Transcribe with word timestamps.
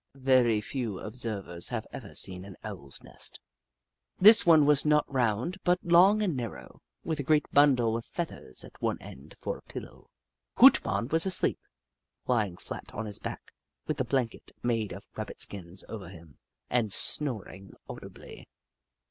Very 0.15 0.61
few 0.61 0.97
observers 0.99 1.69
have 1.69 1.85
ever 1.93 2.15
seen 2.15 2.43
an 2.43 2.55
Owl's 2.63 3.03
nest. 3.03 3.39
This 4.17 4.47
one 4.47 4.65
was 4.65 4.83
not 4.83 5.05
round, 5.07 5.57
but 5.63 5.77
long 5.83 6.23
and 6.23 6.35
narrow, 6.35 6.81
with 7.03 7.19
a 7.19 7.23
great 7.23 7.45
bundle 7.51 7.95
of 7.95 8.03
feathers 8.07 8.63
at 8.63 8.81
one 8.81 8.97
end 8.99 9.35
for 9.39 9.59
a 9.59 9.61
pillow. 9.61 10.09
Hoot 10.57 10.83
Mon 10.83 11.07
was 11.09 11.27
asleep, 11.27 11.59
lying 12.25 12.57
flat 12.57 12.91
on 12.95 13.05
his 13.05 13.19
back, 13.19 13.53
with 13.85 14.01
a 14.01 14.03
blanket 14.03 14.51
made 14.63 14.91
of 14.91 15.07
Rabbit 15.15 15.39
skins 15.39 15.85
over 15.87 16.09
him, 16.09 16.39
and 16.67 16.91
snoring 16.91 17.75
audibly. 17.87 18.47